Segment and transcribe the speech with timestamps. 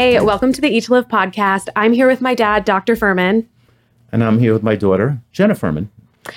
[0.00, 1.68] Hey, welcome to the Eat to Live podcast.
[1.76, 2.96] I'm here with my dad, Dr.
[2.96, 3.44] Fuhrman.
[4.10, 5.88] And I'm here with my daughter, Jenna Fuhrman.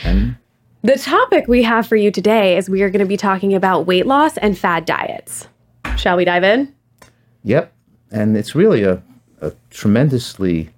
[0.04, 0.36] And
[0.82, 3.86] The topic we have for you today is we are going to be talking about
[3.86, 5.47] weight loss and fad diets.
[5.96, 6.75] Shall we dive in?
[7.46, 7.71] yep,
[8.11, 9.02] and it's really a,
[9.39, 10.70] a tremendously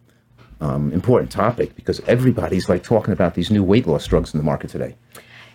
[0.61, 4.43] um, important topic because everybody's like talking about these new weight loss drugs in the
[4.43, 4.93] market today.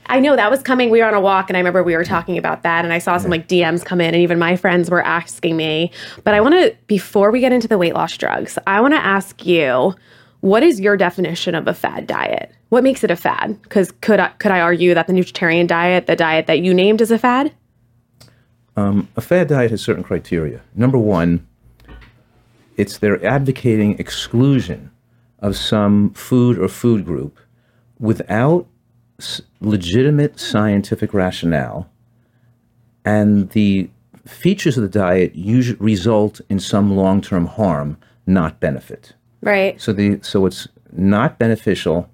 [0.06, 0.90] I know that was coming.
[0.90, 2.98] We were on a walk and I remember we were talking about that and I
[2.98, 5.92] saw some like DMs come in and even my friends were asking me.
[6.24, 9.00] But I want to before we get into the weight loss drugs, I want to
[9.00, 9.94] ask you
[10.40, 12.50] what is your definition of a fad diet?
[12.70, 13.58] What makes it a fad?
[13.68, 17.00] Cuz could I, could I argue that the nutritarian diet, the diet that you named
[17.00, 17.52] is a fad?
[18.76, 20.60] Um, a fad diet has certain criteria.
[20.74, 21.46] Number one,
[22.76, 24.90] it's they're advocating exclusion
[25.40, 27.38] of some food or food group
[27.98, 28.66] without
[29.60, 31.88] legitimate scientific rationale,
[33.04, 33.90] and the
[34.26, 37.96] features of the diet usually result in some long-term harm,
[38.26, 39.14] not benefit.
[39.42, 39.80] Right.
[39.80, 42.08] So the so it's not beneficial,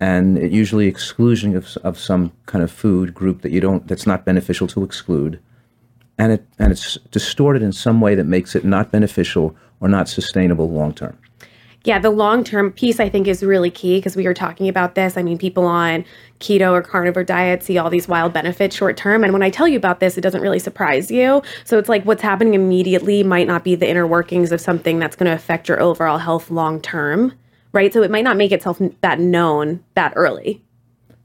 [0.00, 4.06] and it usually exclusion of, of some kind of food group that you don't that's
[4.06, 5.40] not beneficial to exclude,
[6.18, 10.08] and it and it's distorted in some way that makes it not beneficial or not
[10.08, 11.16] sustainable long term.
[11.84, 14.94] Yeah, the long term piece I think is really key because we were talking about
[14.94, 15.16] this.
[15.16, 16.04] I mean, people on
[16.38, 19.24] keto or carnivore diets see all these wild benefits short term.
[19.24, 21.42] And when I tell you about this, it doesn't really surprise you.
[21.64, 25.16] So it's like what's happening immediately might not be the inner workings of something that's
[25.16, 27.32] going to affect your overall health long term,
[27.72, 27.92] right?
[27.92, 30.62] So it might not make itself that known that early.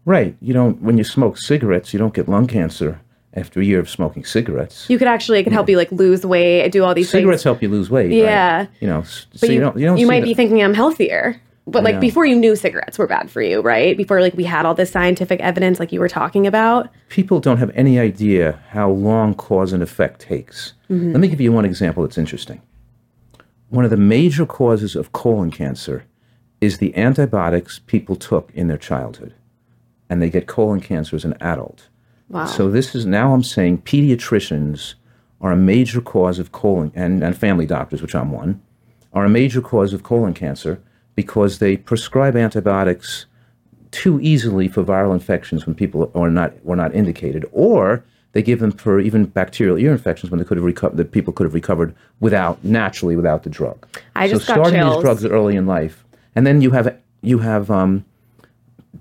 [0.05, 0.37] Right.
[0.39, 3.01] You don't when you smoke cigarettes, you don't get lung cancer
[3.35, 4.85] after a year of smoking cigarettes.
[4.89, 7.21] You could actually, it could help you like lose weight, do all these things.
[7.21, 7.53] cigarettes things.
[7.55, 8.05] help you lose weight.
[8.09, 8.13] right?
[8.13, 8.67] Yeah.
[8.79, 11.41] You know, so But you, don't you don't see might the- be thinking I'm healthier.
[11.67, 12.01] But like know.
[12.01, 13.97] before you knew cigarettes were bad for you, right?
[13.97, 16.89] Before like we had all this scientific evidence like you were talking about.
[17.09, 20.73] people don't have any idea how long cause and effect takes.
[20.91, 21.13] Mm-hmm.
[21.13, 22.61] Let me give you one example that's interesting.
[23.69, 26.05] One of the major causes of colon cancer
[26.61, 29.33] is the antibiotics people took in their childhood,
[30.07, 31.89] and they get colon cancer as an adult.
[32.29, 32.45] Wow.
[32.45, 34.95] So this is now I'm saying pediatricians
[35.41, 38.61] are a major cause of colon and, and family doctors, which I'm one,
[39.13, 40.81] are a major cause of colon cancer
[41.15, 43.25] because they prescribe antibiotics
[43.91, 48.03] too easily for viral infections when people are not were not indicated, or
[48.33, 51.31] they give them for even bacterial ear infections when they could have recovered that people
[51.31, 53.87] could have recovered without naturally without the drug.
[54.15, 54.95] I just so got starting chills.
[54.95, 56.03] these drugs early in life,
[56.35, 58.03] and then you have you have um,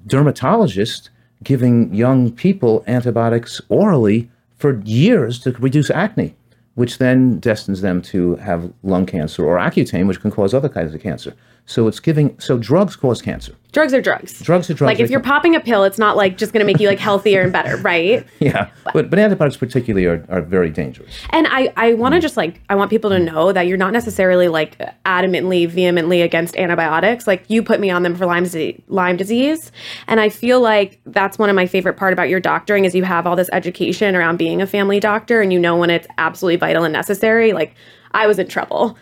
[0.07, 1.09] dermatologists
[1.45, 6.35] giving young people antibiotics orally for years to reduce acne,
[6.75, 10.95] which then destines them to have lung cancer or Accutane, which can cause other kinds
[10.95, 11.35] of cancer.
[11.67, 12.39] So it's giving.
[12.39, 13.55] So drugs cause cancer.
[13.73, 14.39] drugs are drugs.
[14.41, 14.89] Drugs are drugs.
[14.93, 16.99] Like if you're popping a pill, it's not like just going to make you like
[16.99, 18.27] healthier and better, right?
[18.39, 21.11] Yeah, but but antibiotics particularly are, are very dangerous.
[21.31, 23.95] And I I want to just like I want people to know that you're not
[23.95, 27.27] necessarily like adamantly vehemently against antibiotics.
[27.27, 29.73] Like you put me on them for Lyme disease, Lyme disease,
[30.07, 33.05] and I feel like that's one of my favorite part about your doctoring is you
[33.05, 36.57] have all this education around being a family doctor and you know when it's absolutely
[36.57, 37.55] vital and necessary.
[37.55, 37.75] Like
[38.13, 38.99] I was in trouble.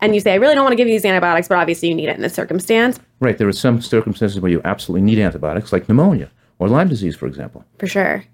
[0.00, 1.94] And you say, I really don't want to give you these antibiotics, but obviously you
[1.94, 3.00] need it in this circumstance.
[3.20, 7.16] Right, there are some circumstances where you absolutely need antibiotics, like pneumonia or Lyme disease,
[7.16, 7.64] for example.
[7.78, 8.24] For sure.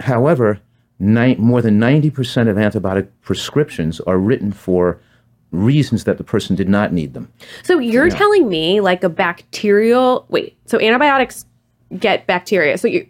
[0.00, 0.60] However,
[0.98, 5.00] ni- more than 90% of antibiotic prescriptions are written for
[5.50, 7.32] reasons that the person did not need them.
[7.62, 11.46] So you're telling me like a bacterial wait, so antibiotics
[11.98, 12.76] get bacteria.
[12.78, 13.06] So you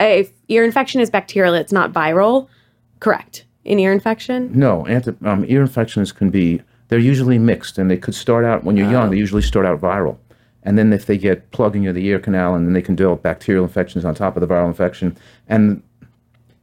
[0.00, 2.48] if ear infection is bacterial, it's not viral.
[2.98, 3.44] Correct.
[3.64, 4.50] In ear infection?
[4.58, 6.60] No, anti- um, ear infections can be,
[6.92, 9.20] they're usually mixed and they could start out, when you're young, they oh.
[9.20, 10.18] usually start out viral.
[10.62, 13.22] And then if they get plugging of the ear canal, and then they can develop
[13.22, 15.16] bacterial infections on top of the viral infection.
[15.48, 15.82] And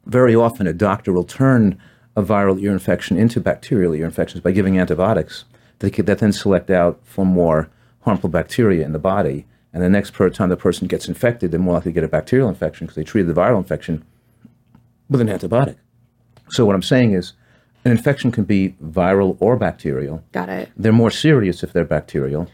[0.06, 1.82] very often a doctor will turn
[2.16, 5.46] a viral ear infection into bacterial ear infections by giving antibiotics
[5.80, 7.68] that, that then select out for more
[8.02, 9.48] harmful bacteria in the body.
[9.74, 12.08] And the next per- time the person gets infected, they're more likely to get a
[12.08, 14.06] bacterial infection because they treated the viral infection
[15.10, 15.78] with an antibiotic.
[16.50, 17.34] So what I'm saying is,
[17.90, 20.24] an infection can be viral or bacterial.
[20.32, 20.70] Got it.
[20.78, 22.48] They're more serious if they're bacterial,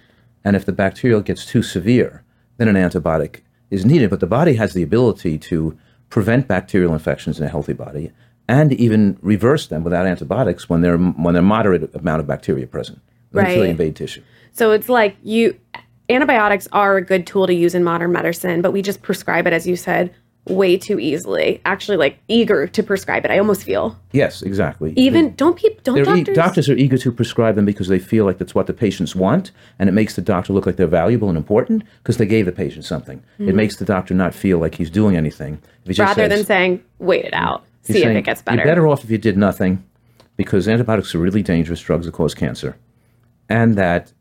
[0.44, 2.24] and if the bacterial gets too severe,
[2.58, 4.10] then an antibiotic is needed.
[4.10, 5.78] But the body has the ability to
[6.10, 8.12] prevent bacterial infections in a healthy body,
[8.48, 13.02] and even reverse them without antibiotics when they're when they're moderate amount of bacteria present
[13.34, 13.60] until Right.
[13.60, 14.22] they invade tissue.
[14.54, 15.60] So it's like you
[16.08, 19.54] antibiotics are a good tool to use in modern medicine, but we just prescribe it
[19.54, 20.14] as you said
[20.48, 21.62] way too easily.
[21.66, 23.32] Actually like eager to prescribe it.
[23.32, 23.98] I almost feel.
[24.12, 24.94] Yes, exactly.
[24.96, 28.00] Even don't people don't They're e- doctors, doctors are eager to prescribe them because they
[28.00, 30.88] feel like that's what the patients want, and it makes the doctor look like they're
[30.88, 33.24] valuable and important because they gave the patient something.
[33.40, 33.56] It mm-hmm.
[33.56, 35.62] makes the doctor not feel like he's doing anything.
[35.84, 37.94] If he just rather than saying wait it out, mm-hmm.
[37.94, 38.58] he's see if it gets better.
[38.58, 39.84] You're better off if you did nothing,
[40.38, 42.78] because antibiotics are really dangerous drugs that cause cancer.
[43.50, 44.12] and that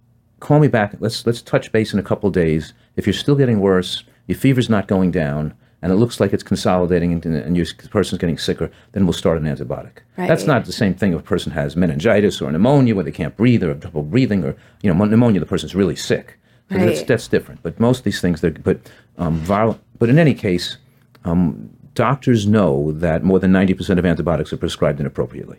[0.41, 0.95] call me back.
[1.01, 2.73] Let's let's touch base in a couple of days.
[2.97, 6.43] If you're still getting worse, your fever's not going down, and it looks like it's
[6.43, 9.99] consolidating and, and your person's getting sicker, then we'll start an antibiotic.
[10.17, 10.27] Right.
[10.27, 13.37] That's not the same thing if a person has meningitis or pneumonia where they can't
[13.37, 16.39] breathe or have trouble breathing, or you know pneumonia, the person's really sick.
[16.71, 17.07] So That's Right.
[17.07, 17.63] that's different.
[17.63, 18.81] But most of these things, they're but
[19.19, 19.79] um, viral.
[19.99, 20.79] But in any case,
[21.27, 25.59] um, doctors know that more than ninety percent of antibiotics are prescribed inappropriately.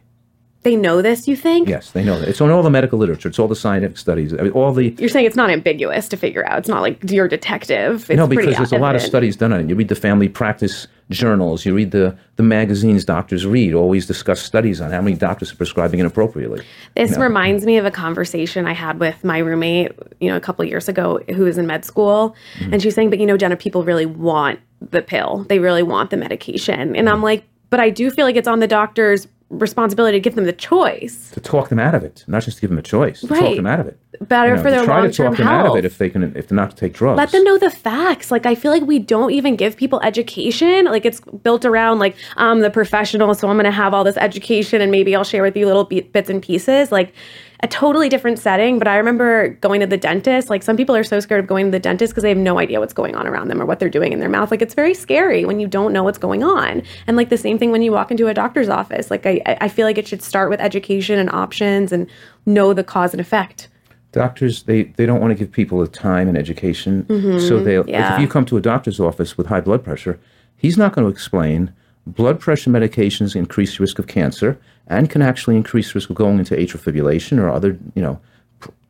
[0.65, 1.69] They know this, you think?
[1.69, 2.27] Yes, they know that.
[2.27, 3.29] It's on all the medical literature.
[3.29, 4.33] It's all the scientific studies.
[4.33, 6.57] I mean, all the You're saying it's not ambiguous to figure out.
[6.57, 8.09] It's not like you're a detective.
[8.09, 9.69] It's no, because there's a lot of studies done on it.
[9.69, 11.67] You read the family practice journals.
[11.67, 13.75] You read the the magazines doctors read.
[13.75, 16.65] Always discuss studies on how many doctors are prescribing inappropriately.
[16.95, 20.63] This reminds me of a conversation I had with my roommate, you know, a couple
[20.63, 22.73] of years ago, who was in med school, Mm-hmm.
[22.73, 25.45] and she's saying, "But you know, Jenna, people really want the pill.
[25.47, 26.95] They really want the medication." Mm-hmm.
[26.95, 29.27] And I'm like, "But I do feel like it's on the doctor's
[29.59, 31.31] responsibility to give them the choice.
[31.31, 33.21] To talk them out of it, not just to give them a choice.
[33.21, 33.99] To talk them out of it.
[34.21, 36.35] Better You know, for their try to talk them out of it if they can
[36.35, 37.17] if they're not to take drugs.
[37.17, 38.31] Let them know the facts.
[38.31, 40.85] Like I feel like we don't even give people education.
[40.85, 44.17] Like it's built around like I'm the professional, so I'm going to have all this
[44.17, 46.91] education, and maybe I'll share with you little bi- bits and pieces.
[46.91, 47.13] Like
[47.61, 48.77] a totally different setting.
[48.79, 50.49] But I remember going to the dentist.
[50.49, 52.59] Like some people are so scared of going to the dentist because they have no
[52.59, 54.51] idea what's going on around them or what they're doing in their mouth.
[54.51, 56.81] Like it's very scary when you don't know what's going on.
[57.07, 59.09] And like the same thing when you walk into a doctor's office.
[59.11, 62.07] Like I, I feel like it should start with education and options and
[62.45, 63.69] know the cause and effect.
[64.11, 67.05] doctors they, they don't want to give people the time and education
[67.39, 67.89] so they Mm-hmm.
[67.89, 68.15] yeah.
[68.15, 70.19] if you come to a doctor's office with high blood pressure
[70.55, 71.73] he's not going to explain
[72.07, 74.57] blood pressure medications increase risk of cancer
[74.87, 78.19] and can actually increase risk of going into atrial fibrillation or other you know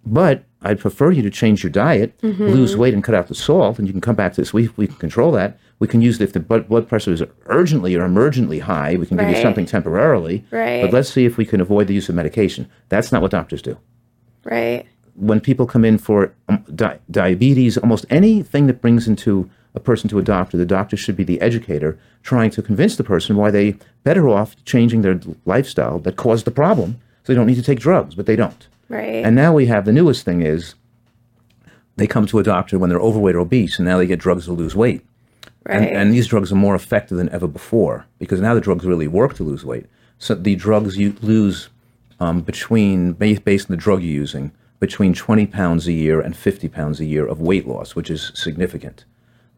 [0.05, 2.43] but i'd prefer you to change your diet Mm-hmm.
[2.47, 4.69] lose weight and cut out the salt and you can come back to this we,
[4.77, 8.07] we can control that we can use if the blood, blood pressure is urgently or
[8.07, 10.81] emergently high we can give you something temporarily Right.
[10.81, 13.61] but let's see if we can avoid the use of medication that's not what doctors
[13.61, 13.77] do
[14.43, 14.85] Right.
[15.15, 20.09] when people come in for um, di- diabetes, almost anything that brings into a person
[20.09, 23.51] to a doctor, the doctor should be the educator trying to convince the person why
[23.51, 27.63] they better off changing their lifestyle that caused the problem so they don't need to
[27.63, 28.67] take drugs, but they don't.
[28.87, 29.25] Right.
[29.25, 30.75] And now we have the newest thing is
[31.97, 34.45] they come to a doctor when they're overweight or obese, and now they get drugs
[34.45, 35.05] to lose weight.
[35.65, 35.77] right.
[35.77, 39.07] And, and these drugs are more effective than ever before because now the drugs really
[39.07, 39.87] work to lose weight.
[40.19, 41.69] So the drugs you lose
[42.19, 46.35] um, between, ba- based on the drug you're using, between 20 pounds a year and
[46.35, 49.05] 50 pounds a year of weight loss, which is significant.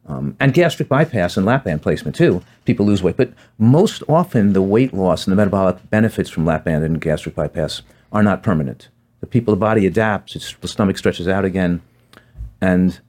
[0.09, 2.41] Um, and gastric bypass and lap band placement too.
[2.63, 6.63] People lose weight, but most often the weight loss and the metabolic benefits from lap
[6.63, 7.81] band and gastric bypass
[8.13, 8.87] are not permanent.
[9.19, 11.81] The people, the body adapts, it's, the stomach stretches out again,
[12.61, 12.99] and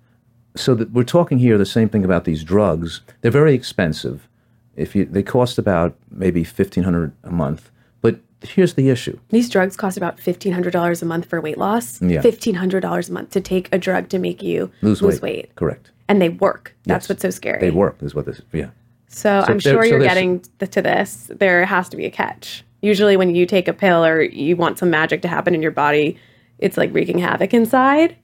[0.56, 3.02] so that we're talking here the same thing about these drugs.
[3.20, 4.28] They're very expensive.
[4.74, 7.70] If you, they cost about maybe fifteen hundred a month.
[8.00, 11.58] But here's the issue: These drugs cost about fifteen hundred dollars a month for weight
[11.58, 12.02] loss.
[12.02, 12.22] Yeah.
[12.22, 15.22] Fifteen hundred dollars a month to take a drug to make you lose, weight.
[15.22, 15.54] weight.
[15.54, 15.92] Correct.
[16.08, 16.74] And they work.
[16.84, 17.08] That's Yes.
[17.08, 17.60] what's so scary.
[17.60, 17.96] They work.
[18.02, 18.40] Is what this.
[18.52, 18.68] Yeah.
[19.08, 21.30] So, I'm sure so you're getting to this.
[21.34, 22.64] There has to be a catch.
[22.82, 25.70] Usually, when you take a pill or you want some magic to happen in your
[25.70, 26.18] body,
[26.58, 28.16] it's like wreaking havoc inside.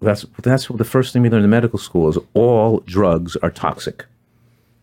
[0.00, 4.04] That's that's the first thing we learn in medical school is all drugs are toxic.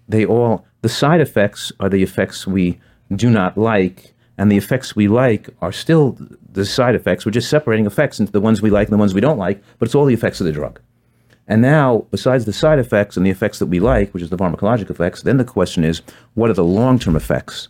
[0.07, 2.79] They all the side effects are the effects we
[3.13, 6.17] do not like, and the effects we like are still
[6.51, 7.25] the side effects.
[7.25, 9.61] We're just separating effects into the ones we like and the ones we don't like,
[9.77, 10.79] but it's all the effects of the drug.
[11.49, 14.37] And now, besides the side effects and the effects that we like, which is the
[14.37, 16.01] pharmacologic effects, then the question is,
[16.35, 17.67] what are the long-term effects?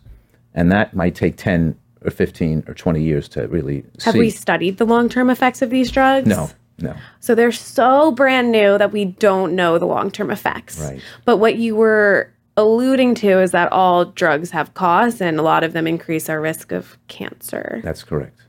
[0.53, 4.19] And that might take ten or fifteen or twenty years to really Have see.
[4.19, 6.27] we studied the long term effects of these drugs?
[6.27, 6.93] no, no.
[7.21, 10.79] So they're so brand new that we don't know the long term effects.
[10.79, 11.01] Right.
[11.24, 15.63] But what you were alluding to is that all drugs have costs and a lot
[15.63, 17.79] of them increase our risk of cancer.
[17.83, 18.41] That's correct.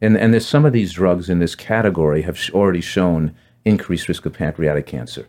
[0.00, 3.32] And and there's some of these drugs in this category have sh- already shown
[3.64, 5.26] increased risk of pancreatic cancer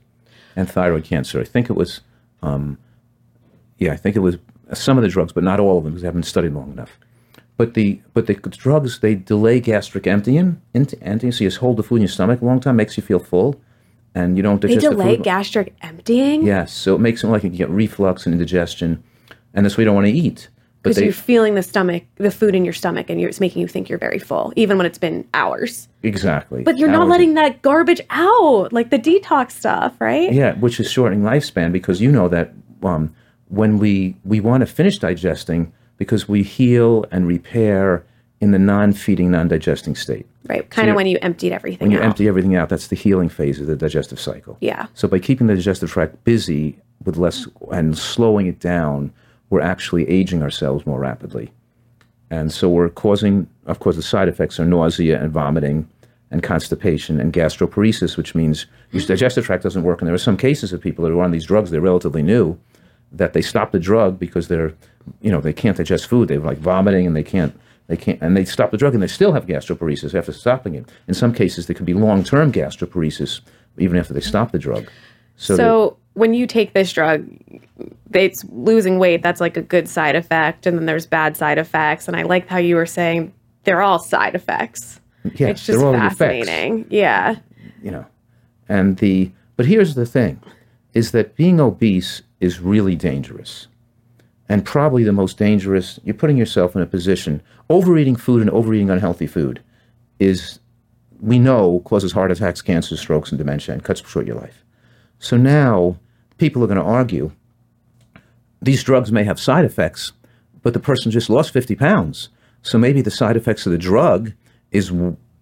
[0.56, 1.40] and thyroid cancer.
[1.40, 2.02] I think it was,
[2.42, 2.78] um,
[3.78, 4.38] yeah, I think it was
[4.74, 6.98] some of the drugs, but not all of them because they haven't studied long enough.
[7.58, 11.78] But the but the drugs they delay gastric emptying, into emptying, so you just hold
[11.78, 13.62] the food in your stomach a long time, makes you feel full,
[14.16, 15.24] and you don't They digest the delay food.
[15.24, 16.44] gastric emptying.
[16.44, 19.04] yes, so it makes it like you get reflux and indigestion,
[19.54, 20.50] and that's why you don't want to eat.
[20.84, 23.68] Because you're feeling the stomach, the food in your stomach, and you're, it's making you
[23.68, 25.88] think you're very full, even when it's been hours.
[26.04, 26.64] exactly.
[26.64, 30.32] But you're not letting that garbage out, like the detox stuff, right?
[30.32, 33.16] Yeah, which is shortening lifespan because you know that um,
[33.48, 38.04] when we we want to finish digesting because we heal and repair
[38.42, 40.26] in the non-feeding, non-digesting state.
[40.50, 40.70] Right.
[40.70, 43.30] Kind of you're- when you emptied everything When you empty everything out, that's the healing
[43.30, 44.58] phase of the digestive cycle.
[44.60, 44.88] Yeah.
[44.96, 49.14] So by keeping the digestive tract busy with less and slowing it down,
[49.54, 51.52] we're actually aging ourselves more rapidly.
[52.32, 55.88] And so we're causing, of course, the side effects are nausea and vomiting
[56.32, 59.10] and constipation and gastroparesis, which means your mm-hmm.
[59.10, 60.02] digestive tract doesn't work.
[60.02, 62.58] And there are some cases of people that are on these drugs, they're relatively new,
[63.12, 64.74] that they stop the drug because they're,
[65.22, 66.30] you know, they can't digest food.
[66.30, 67.56] They're like vomiting and they can't,
[67.86, 70.90] they can't, and they stop the drug and they still have gastroparesis after stopping it.
[71.08, 73.42] In some cases, there could be long-term gastroparesis
[73.78, 74.90] even after they stop the drug.
[75.36, 77.28] So, so when you take this drug,
[78.14, 79.24] it's losing weight.
[79.24, 82.08] That's like a good side effect, and then there's bad side effects.
[82.08, 85.00] And I like how you were saying they're all side effects.
[85.36, 86.86] Yeah, it's just fascinating.
[86.90, 87.38] Yeah.
[87.82, 88.06] You know,
[88.70, 90.42] and the but here's the thing,
[90.94, 93.68] is that being obese is really dangerous,
[94.50, 96.00] and probably the most dangerous.
[96.04, 97.42] You're putting yourself in a position.
[97.70, 99.64] Overeating food and overeating unhealthy food
[100.20, 100.60] is,
[101.22, 104.64] we know, causes heart attacks, cancer, strokes, and dementia, and cuts short your life.
[105.20, 105.98] So now
[106.44, 107.32] people are going to argue
[108.62, 110.12] these drugs may have side effects,
[110.62, 112.28] but the person just lost 50 pounds.
[112.64, 114.34] So maybe the side effects of the drug
[114.74, 114.92] is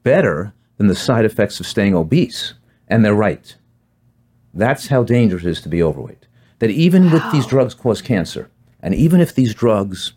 [0.04, 2.54] better than the side effects of staying obese.
[2.88, 3.56] And they're right.
[4.54, 6.28] That's how dangerous it is to be overweight.
[6.60, 7.14] That even wow.
[7.14, 8.52] with these drugs cause cancer,
[8.84, 10.14] and even if these drugs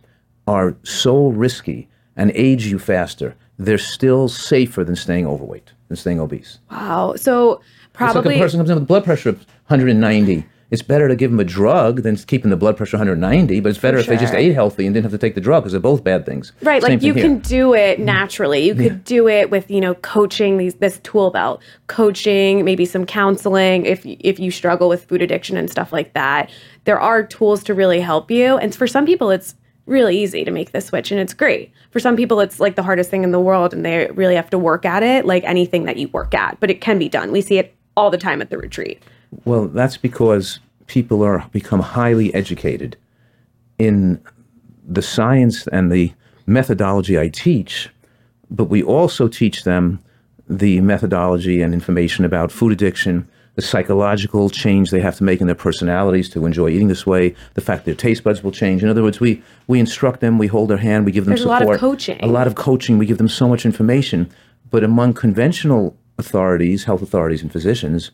[0.46, 6.20] are so risky and age you faster, they're still safer than staying overweight, than staying
[6.20, 6.58] obese.
[6.70, 7.14] Wow.
[7.16, 7.62] So
[7.94, 8.18] probably.
[8.18, 9.38] It's like a person comes in with blood pressure of
[9.68, 13.68] 190 it's better to give them a drug than keeping the blood pressure 190 but
[13.68, 15.72] it's better if they just ate healthy and didn't have to take the drug because
[15.72, 18.06] they're both bad things right Same like you can do it mm-hmm.
[18.06, 18.98] naturally you could yeah.
[19.04, 24.04] do it with you know coaching these this tool belt coaching maybe some counseling if
[24.04, 26.50] if you struggle with food addiction and stuff like that
[26.84, 29.54] there are tools to really help you and for some people it's
[29.86, 31.70] really easy to make the switch and it's great.
[31.90, 34.50] For some people it's like the hardest thing in the world and they really have
[34.50, 37.32] to work at it like anything that you work at, but it can be done.
[37.32, 39.02] We see it all the time at the retreat.
[39.44, 42.96] Well, that's because people are become highly educated
[43.78, 44.20] in
[44.86, 46.12] the science and the
[46.46, 47.88] methodology I teach,
[48.50, 49.98] but we also teach them
[50.48, 55.46] the methodology and information about food addiction, the psychological change they have to make in
[55.46, 58.82] their personalities to enjoy eating this way, the fact their taste buds will change.
[58.82, 61.42] In other words, we we instruct them, we hold their hand, we give them There's
[61.42, 61.62] support.
[61.62, 62.18] a lot of coaching.
[62.22, 62.98] A lot of coaching.
[62.98, 64.30] We give them so much information.
[64.70, 68.10] But among conventional authorities, health authorities and physicians,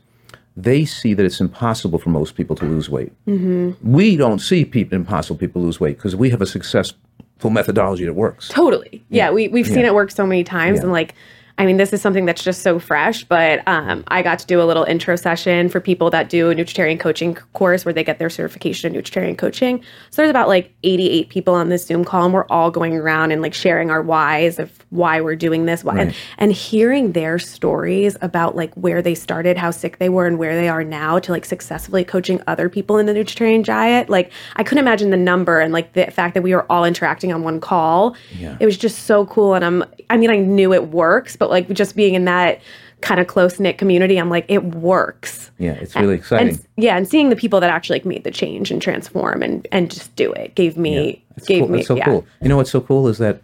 [0.63, 3.13] they see that it's impossible for most people to lose weight.
[3.27, 3.93] Mm-hmm.
[3.93, 6.97] We don't see people, impossible people lose weight because we have a successful
[7.45, 8.49] methodology that works.
[8.49, 9.05] Totally.
[9.09, 9.75] Yeah, yeah we, we've yeah.
[9.75, 10.77] seen it work so many times.
[10.77, 10.85] Yeah.
[10.85, 11.15] And like,
[11.61, 14.63] I mean, this is something that's just so fresh, but um, I got to do
[14.63, 18.19] a little intro session for people that do a nutritarian coaching course where they get
[18.19, 19.83] their certification in nutritarian coaching.
[20.09, 23.33] So there's about like 88 people on this Zoom call, and we're all going around
[23.33, 26.07] and like sharing our whys of why we're doing this, why, right.
[26.07, 30.39] and, and hearing their stories about like where they started, how sick they were, and
[30.39, 34.09] where they are now to like successfully coaching other people in the nutritarian diet.
[34.09, 37.35] Like, I couldn't imagine the number and like the fact that we were all interacting
[37.35, 38.17] on one call.
[38.39, 38.57] Yeah.
[38.61, 39.53] It was just so cool.
[39.53, 42.61] And I'm, I mean, I knew it works, but like just being in that
[43.01, 45.51] kind of close knit community, I'm like, it works.
[45.59, 46.49] Yeah, it's really exciting.
[46.49, 49.67] And, yeah, and seeing the people that actually like made the change and transform and
[49.73, 51.69] and just do it gave me yeah, gave cool.
[51.69, 52.05] me it's so yeah.
[52.05, 52.27] cool.
[52.43, 53.43] You know what's so cool is that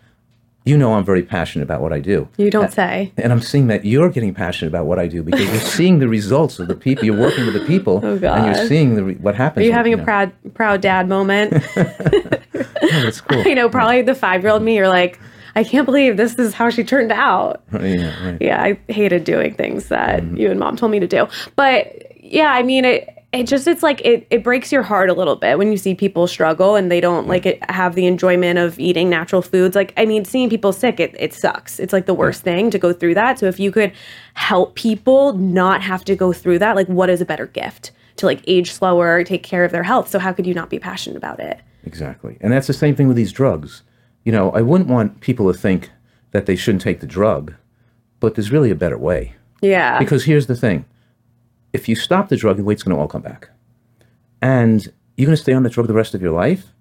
[0.64, 2.28] you know I'm very passionate about what I do.
[2.36, 3.12] You don't say.
[3.16, 6.08] And I'm seeing that you're getting passionate about what I do because you're seeing the
[6.08, 7.04] results of the people.
[7.04, 9.64] You're working with the people, oh, and you're seeing the re- what happens.
[9.64, 10.04] Are you having a know.
[10.04, 11.52] proud proud dad moment?
[11.76, 13.42] oh, that's cool.
[13.42, 14.76] you know, probably the five year old me.
[14.76, 15.20] You're like,
[15.56, 17.62] I can't believe this is how she turned out.
[17.72, 18.38] Yeah, right.
[18.40, 20.36] yeah I hated doing things that mm-hmm.
[20.36, 21.26] you and mom told me to do.
[21.56, 25.14] But yeah, I mean it it just it's like it, it breaks your heart a
[25.14, 28.58] little bit when you see people struggle and they don't like it, have the enjoyment
[28.58, 29.74] of eating natural foods.
[29.74, 31.80] Like i mean seeing people sick it, it sucks.
[31.80, 33.38] It's like the worst thing to go through that.
[33.38, 33.92] So if you could
[34.34, 38.26] help people not have to go through that like what is a better gift to
[38.26, 40.10] like age slower take care of their health?
[40.10, 41.60] So how could you not be passionate about it?
[41.84, 42.36] Exactly.
[42.42, 43.82] And that's the same thing with these drugs
[44.26, 45.90] you know, I wouldn't want people to think
[46.32, 47.54] that they shouldn't take the drug,
[48.18, 49.36] but there's really a better way.
[49.62, 50.00] Yeah.
[50.00, 50.84] Because here's the thing
[51.72, 53.48] if you stop the drug, the weight's going to all come back.
[54.42, 56.72] And you're going to stay on the drug the rest of your life.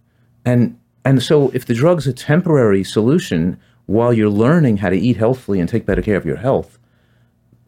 [0.43, 5.17] And, and so if the drug's a temporary solution while you're learning how to eat
[5.17, 6.79] healthfully and take better care of your health,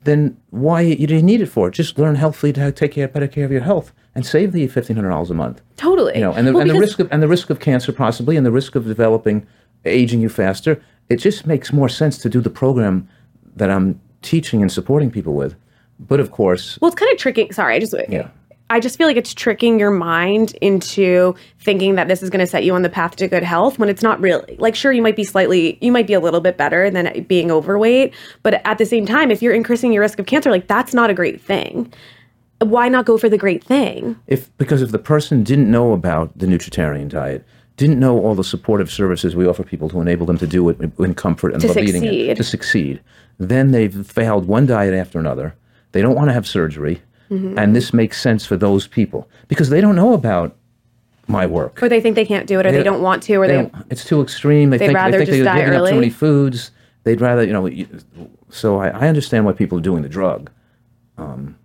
[0.03, 1.69] then why you didn't need it for?
[1.69, 4.95] Just learn healthfully to take care, better care of your health and save the fifteen
[4.95, 5.61] hundred dollars a month.
[5.75, 6.15] Totally.
[6.15, 8.35] You know, and the, well, and the risk of and the risk of cancer possibly,
[8.35, 9.45] and the risk of developing
[9.87, 10.81] aging you faster.
[11.09, 13.07] It just makes more sense to do the program
[13.55, 15.55] that I'm teaching and supporting people with.
[15.99, 17.51] But of course, well, it's kind of tricky.
[17.51, 18.29] Sorry, I just yeah.
[18.69, 22.47] I just feel like it's tricking your mind into thinking that this is going to
[22.47, 24.57] set you on the path to good health when it's not really.
[24.59, 27.49] Like, sure, you might be slightly, you might be a little bit better than being
[27.49, 28.13] overweight,
[28.43, 31.09] but at the same time, if you're increasing your risk of cancer, like that's not
[31.09, 31.91] a great thing.
[32.59, 34.19] Why not go for the great thing?
[34.27, 37.45] If because if the person didn't know about the nutritarian diet,
[37.77, 40.77] didn't know all the supportive services we offer people to enable them to do it
[40.99, 42.37] in comfort and To love eating it, succeed.
[42.37, 43.01] to succeed.
[43.39, 45.55] Then they've failed one diet after another.
[45.91, 47.01] They don't want to have surgery.
[47.29, 47.57] Mm-hmm.
[47.59, 50.55] And this makes sense for those people because they don't know about
[51.27, 51.81] my work.
[51.83, 53.63] Or they think they can't do it, or they, They- don't want to, or They
[53.63, 53.71] they.
[53.89, 54.69] it's too extreme.
[54.69, 56.71] They think, rather they think just they're die giving up too many foods.
[57.03, 57.69] They'd rather, you know.
[58.49, 60.49] So I, I understand why people are doing the drug.
[61.17, 61.57] Um,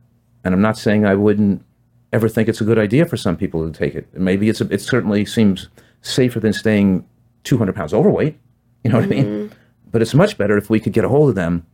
[0.44, 1.64] and I'm not saying I wouldn't
[2.12, 4.12] ever think it's a good idea for some people to take it.
[4.14, 5.68] Maybe it's a, it certainly seems
[6.02, 7.06] safer than staying
[7.44, 8.38] 200 pounds overweight.
[8.84, 9.24] You know what I mean?
[9.24, 9.54] Mm-hmm.
[9.90, 11.66] But it's much better if we could get a hold of them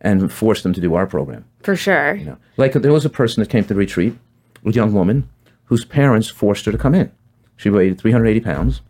[0.00, 1.44] and force them to do our program.
[1.62, 2.14] For sure.
[2.14, 4.16] You know, like there was a person that came to the retreat,
[4.64, 5.28] a young woman,
[5.66, 7.10] whose parents forced her to come in.
[7.56, 8.80] She weighed 380 pounds,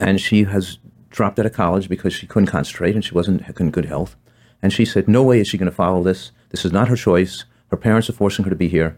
[0.00, 0.78] and she has
[1.10, 4.16] dropped out of college because she couldn't concentrate and she wasn't in good health.
[4.62, 6.32] And she said, "No way is she going to follow this.
[6.50, 7.44] This is not her choice.
[7.70, 8.96] Her parents are forcing her to be here."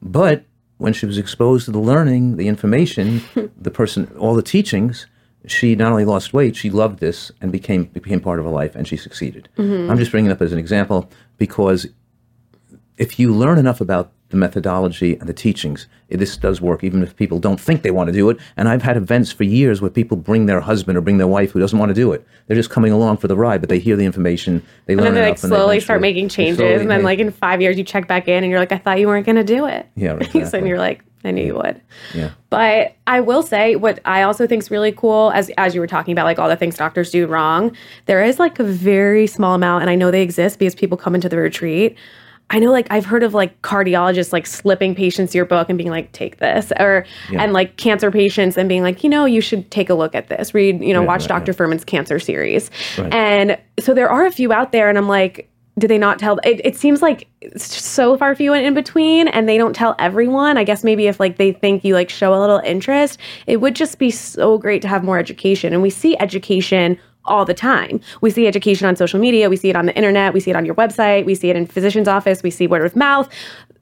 [0.00, 0.44] But
[0.78, 3.22] when she was exposed to the learning, the information,
[3.60, 5.06] the person, all the teachings,
[5.46, 8.74] she not only lost weight, she loved this and became became part of her life,
[8.74, 9.48] and she succeeded.
[9.56, 9.90] Mm-hmm.
[9.90, 11.86] I'm just bringing it up as an example because
[12.98, 17.14] if you learn enough about the methodology and the teachings, this does work, even if
[17.14, 18.38] people don't think they want to do it.
[18.56, 21.52] And I've had events for years where people bring their husband or bring their wife
[21.52, 22.26] who doesn't want to do it.
[22.46, 25.14] They're just coming along for the ride, but they hear the information, they And learn
[25.14, 27.78] then they like and slowly start making changes, and then make- like in five years
[27.78, 29.86] you check back in, and you're like, I thought you weren't going to do it.
[29.94, 30.68] Yeah, so exactly.
[30.68, 31.80] you're like, I knew you would.
[32.14, 32.30] yeah.
[32.50, 35.86] But I will say what I also think is really cool, as as you were
[35.86, 37.76] talking about, like all the things doctors do wrong.
[38.06, 41.14] There is like a very small amount, and I know they exist because people come
[41.14, 41.96] into the retreat.
[42.50, 45.90] I know, like I've heard of like cardiologists like slipping patients your book and being
[45.90, 47.42] like, "Take this," or Yeah.
[47.42, 50.28] and like cancer patients and being like, you know, you should take a look at
[50.28, 50.54] this.
[50.54, 51.52] Read, you know, Right, watch right, Dr.
[51.52, 52.70] Fuhrman's cancer series.
[53.10, 56.38] And so there are a few out there, and I'm like, did they not tell?
[56.44, 57.26] It, it seems like
[57.56, 60.56] so far few and in between, and they don't tell everyone.
[60.56, 63.74] I guess maybe if like they think you like show a little interest, it would
[63.74, 65.72] just be so great to have more education.
[65.74, 68.00] And we see education all the time.
[68.20, 70.56] We see education on social media, we see it on the internet, we see it
[70.56, 73.28] on your website, we see it in physician's office, we see word of mouth.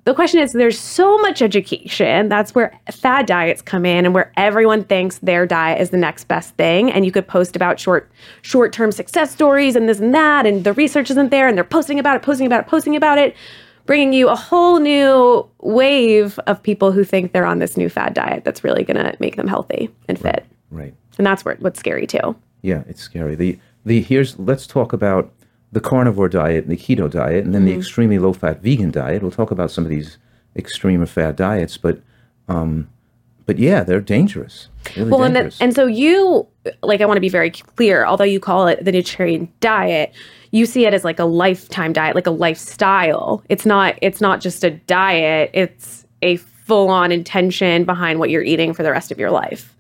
[0.05, 2.29] The question is there's so much education.
[2.29, 6.25] That's where fad diets come in and where everyone thinks their diet is the next
[6.25, 8.11] best thing and you could post about short
[8.43, 11.99] short-term success stories and this and that and the research isn't there and they're posting
[11.99, 13.35] about it, posting about it, posting about it,
[13.87, 18.13] bringing you a whole new wave of people who think they're on this new fad
[18.13, 20.45] diet that's really going to make them healthy and fit.
[20.71, 20.95] Right.
[21.17, 22.37] And that's where what's scary too.
[22.65, 23.35] Yeah, it's scary.
[23.35, 25.31] The the here's let's talk about
[25.71, 29.21] the carnivore diet and the keto diet, and then the extremely low fat vegan diet.
[29.21, 30.17] We'll talk about some of these
[30.57, 32.01] extreme or fat diets, but
[32.49, 32.89] um,
[33.45, 34.69] but yeah, they're dangerous.
[34.97, 36.47] Really Well, and, then, and so you,
[36.83, 40.15] like, I want to be very clear, although you call it the Nutritarian diet,
[40.51, 43.43] you see it as like a lifetime diet, like a lifestyle.
[43.51, 48.43] It's not, it's not just a diet, it's a full on intention behind what you're
[48.43, 49.74] eating for the rest of your life.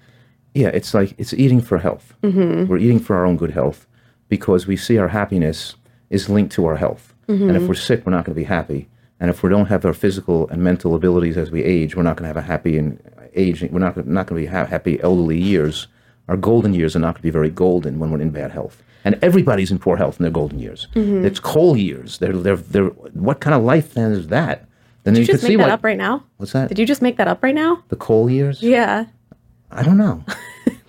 [0.54, 2.14] Yeah, it's like it's eating for health.
[2.22, 2.66] Mm-hmm.
[2.66, 3.86] We're eating for our own good health
[4.28, 5.74] because we see our happiness
[6.10, 7.12] is linked to our health.
[7.26, 8.88] And if we're sick, we're not going to be happy.
[9.18, 12.16] And if we don't have our physical and mental abilities as we age, we're not
[12.16, 13.00] going to have a happy and
[13.34, 13.72] aging.
[13.72, 15.88] We're not not going to be ha- happy elderly years.
[16.28, 18.82] Our golden years are not going to be very golden when we're in bad health.
[19.04, 20.88] And everybody's in poor health in their golden years.
[20.94, 22.18] It's coal years.
[22.18, 24.66] They're, they're, they're, what kind of life then is that?
[25.02, 26.24] Then Did you can just make that what, up right now?
[26.38, 26.68] What's that?
[26.68, 27.82] Did you just make that up right now?
[27.88, 28.62] the coal years?
[28.62, 29.06] Yeah.
[29.70, 30.24] I don't know.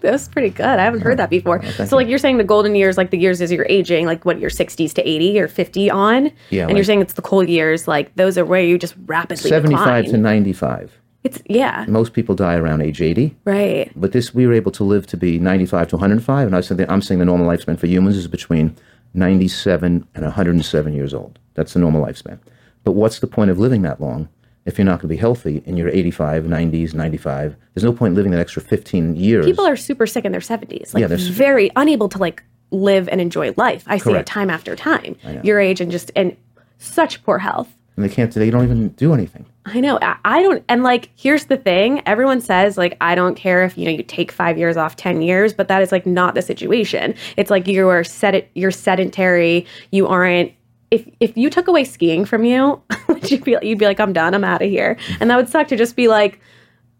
[0.05, 0.65] That was pretty good.
[0.65, 1.59] I haven't heard that before.
[1.61, 4.23] thank So, like, you're saying the golden years, like the years as you're aging, like
[4.23, 6.31] what, your 60s to 80 or 50 on?
[6.51, 9.49] Yeah, And you're saying it's the coal years, like those are where you just rapidly
[9.49, 10.99] 75 to 95.
[11.23, 13.35] It's, yeah, Most people die around age 80.
[13.45, 13.91] right.
[13.95, 16.85] But this, we were able to live to be 95 to 105, and I said
[16.87, 18.75] I'm saying the normal lifespan for humans is between
[19.15, 21.39] 97 and 107 years old.
[21.55, 22.37] That's the normal lifespan.
[22.83, 24.29] But what's the point of living that long
[24.65, 27.55] if you're not going to be healthy and you're 85, 90s, 95?
[27.73, 29.45] There's no point living that extra 15 years.
[29.45, 33.07] People are super sick in their 70s, like Yeah, they're very unable to like live
[33.09, 33.83] and enjoy life.
[33.87, 35.15] I see it time after time.
[35.43, 36.35] Your age and just in
[36.79, 37.69] such poor health.
[37.95, 38.33] and they can't.
[38.33, 39.45] They don't even do anything.
[39.67, 39.97] I know.
[40.01, 40.63] I, I don't.
[40.67, 44.03] And like, here's the thing: everyone says like, I don't care if you know you
[44.03, 47.15] take five years off, ten years, but that is like not the situation.
[47.37, 48.49] It's like you are set.
[48.55, 49.65] You're sedentary.
[49.91, 50.51] You aren't.
[50.91, 54.13] If if you took away skiing from you, would you be you'd be like, I'm
[54.13, 54.33] done.
[54.33, 54.97] I'm out of here.
[55.19, 56.39] And that would suck to just be like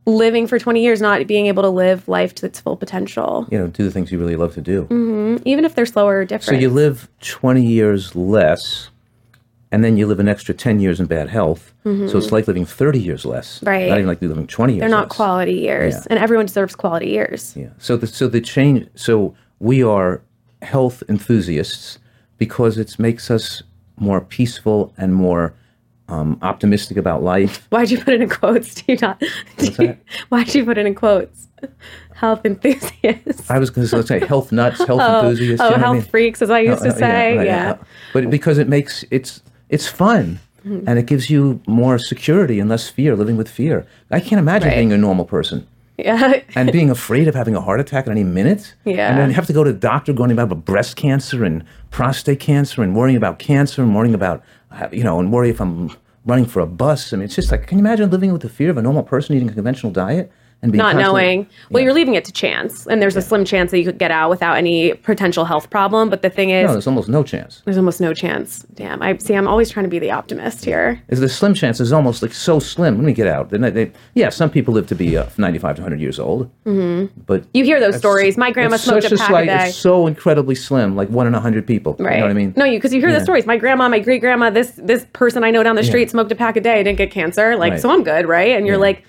[0.08, 3.58] living for 20 years, not being able to live life to its full potential, You
[3.58, 4.84] know, do the things you really love to do.
[4.84, 5.42] Mm-hmm.
[5.46, 8.92] even if they're slower or different So you live 20 years less,
[9.72, 11.74] and then you live an extra 10 years in bad health.
[11.86, 12.08] Mm-hmm.
[12.08, 13.64] So it's like living 30 years less.
[13.64, 13.90] Right.
[13.90, 15.16] Not even like living 20 years they're not less.
[15.16, 16.04] quality years, Yeah.
[16.12, 17.56] and everyone deserves quality years.
[17.58, 17.70] Yeah.
[17.80, 18.88] So the so the change.
[18.96, 20.22] So we are
[20.62, 21.98] health enthusiasts
[22.38, 23.64] because it makes us
[23.98, 25.54] more peaceful and more
[26.08, 27.66] um, optimistic about life.
[27.70, 28.76] Why'd you put it in quotes?
[28.76, 29.20] Do you not?
[29.58, 29.98] do you-
[30.30, 31.48] why'd you put it in quotes?
[32.14, 33.50] Health enthusiasts.
[33.50, 35.62] I was going to say health nuts, health enthusiasts.
[35.62, 36.06] oh, you know what I health mean?
[36.06, 37.38] freaks, as I used Oh, to uh, say.
[37.38, 37.78] right, yeah.
[38.14, 40.40] But because it makes it's it's fun.
[40.66, 40.88] Mm-hmm.
[40.90, 43.86] And it gives you more security and less fear, living with fear.
[44.10, 44.78] I can't imagine Right.
[44.78, 46.42] being a normal person Yeah.
[46.56, 48.76] and being afraid of having a heart attack at any minute.
[48.84, 49.10] Yeah.
[49.10, 52.40] And then you have to go to the doctor going about breast cancer and prostate
[52.40, 54.44] cancer and worrying about cancer and worrying about,
[54.92, 55.92] you know, and worry if I'm
[56.26, 57.14] running for a bus.
[57.14, 59.04] I mean, it's just like, can you imagine living with the fear of a normal
[59.04, 60.32] person eating a conventional diet
[60.70, 61.48] and not knowing.
[61.70, 61.86] Well, Yeah.
[61.86, 64.30] you're leaving it to chance, and there's a slim chance that you could get out
[64.30, 66.10] without any potential health problem.
[66.10, 67.62] But the thing is, No, there's almost no chance.
[67.66, 68.66] there's almost no chance.
[68.74, 69.34] Damn, I see.
[69.34, 71.02] I'm always trying to be the optimist here.
[71.10, 72.96] Is the slim chance is almost like so slim.
[72.96, 73.50] Let me get out.
[73.50, 76.50] They, they, yeah, some people live to be uh, 95 to 100 years old.
[76.66, 77.22] Mm-hmm.
[77.26, 78.38] But You hear those stories.
[78.38, 79.68] My grandma smoked a pack slight- a day.
[79.68, 81.96] It's so incredibly slim, like one in a hundred people.
[82.00, 82.14] Right.
[82.16, 82.54] You know what I mean?
[82.58, 83.46] No, you because you hear the stories.
[83.46, 86.36] My grandma, my great grandma, this this person I know down the street smoked a
[86.36, 87.56] pack a day, didn't get cancer.
[87.56, 87.82] Like, Right.
[87.82, 88.56] so I'm good, right?
[88.56, 88.82] And you're Yeah.
[88.82, 89.04] like,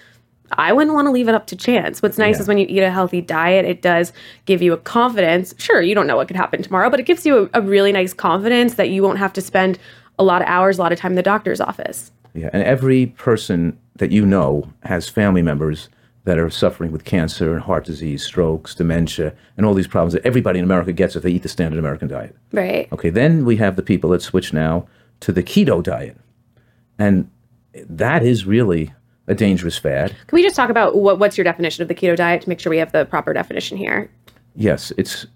[0.52, 2.02] I wouldn't want to leave it up to chance.
[2.02, 2.42] What's nice Yeah.
[2.42, 4.12] is when you eat a healthy diet, it does
[4.44, 5.54] give you a confidence.
[5.58, 7.92] Sure, you don't know what could happen tomorrow, but it gives you a, a really
[7.92, 9.78] nice confidence that you won't have to spend
[10.18, 12.10] a lot of hours, a lot of time in the doctor's office.
[12.34, 15.88] Yeah, and every person that you know has family members
[16.24, 20.26] that are suffering with cancer and heart disease, strokes, dementia, and all these problems that
[20.26, 22.34] everybody in America gets if they eat the standard American diet.
[22.52, 22.88] Right.
[22.92, 24.86] Okay, then we have the people that switch now
[25.20, 26.16] to the keto diet.
[26.98, 27.30] And
[27.74, 28.92] that is really
[29.28, 30.10] a dangerous fad.
[30.26, 32.60] Can we just talk about what, what's your definition of the keto diet to make
[32.60, 34.10] sure we have the proper definition here?
[34.54, 35.26] Yes, it's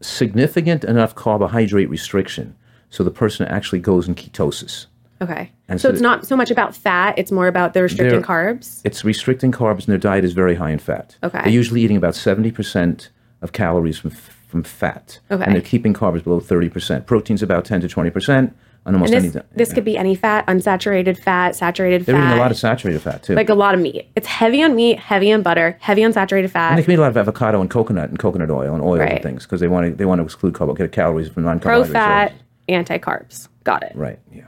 [0.00, 2.54] significant enough carbohydrate restriction
[2.90, 4.86] so the person actually goes in ketosis.
[5.22, 5.50] Okay.
[5.68, 8.80] And so so it's not so much about fat, it's more about the restricting carbs.
[8.84, 11.16] It's restricting carbs and their diet is very high in fat.
[11.22, 11.40] Okay.
[11.42, 13.08] They're usually eating about 70%
[13.42, 15.20] of calories from, from fat.
[15.30, 15.44] Okay.
[15.44, 17.06] And they're keeping carbs below 30%.
[17.06, 18.52] Protein's about 10 to 20%
[18.86, 22.26] on almost And this, any this could be any fat, unsaturated fat, saturated They're fat.
[22.28, 23.34] eating a lot of saturated fat too.
[23.34, 24.08] like a lot of meat.
[24.16, 26.70] It's heavy on meat, heavy on butter, heavy on saturated fat.
[26.70, 28.98] and they can eat a lot of avocado and coconut and coconut oil and oil
[28.98, 29.12] Right.
[29.12, 31.52] and things because they want to they want to exclude carb, get calories from Pro
[31.52, 32.32] non-carbohydrate fat,
[32.68, 33.48] anti carbs.
[33.64, 33.92] Got it.
[33.94, 34.18] Right.
[34.32, 34.44] Yeah.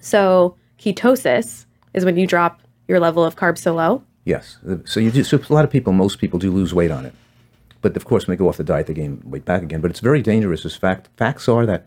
[0.00, 4.02] So ketosis is when you drop your level of carbs so low.
[4.24, 4.58] Yes.
[4.84, 5.24] So you do.
[5.24, 7.14] So a lot of people, most people, do lose weight on it,
[7.82, 9.80] but of course, when they go off the diet, they gain weight back again.
[9.80, 10.64] But it's very dangerous.
[10.64, 11.86] As fact, facts are that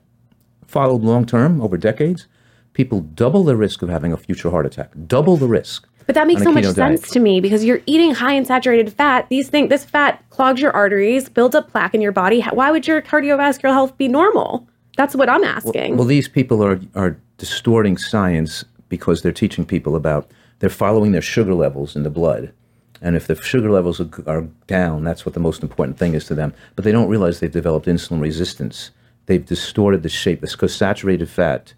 [0.68, 2.28] followed long term over decades,
[2.74, 4.92] people double the risk of having a future heart attack.
[5.08, 5.88] Double the risk.
[6.06, 7.14] But that makes so much keto sense diet.
[7.14, 9.28] to me because you're eating high in saturated fat.
[9.30, 12.42] These things, this fat clogs your arteries, builds up plaque in your body.
[12.42, 14.68] Why would your cardiovascular health be normal?
[14.98, 15.98] That's what I'm asking.
[15.98, 21.22] Well, these people are are distorting science because they're teaching people about they're following their
[21.22, 22.54] sugar levels in the blood.
[23.02, 26.26] And if the sugar levels are, are down, that's what the most important thing is
[26.26, 26.54] to them.
[26.76, 28.92] But they don't realize they've developed insulin resistance.
[29.26, 30.42] They've distorted the shape.
[30.42, 31.74] Because saturated fat